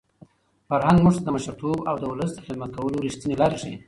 [0.67, 3.77] فرهنګ موږ ته د مشرتوب او د ولس د خدمت کولو رښتینې لارې ښيي.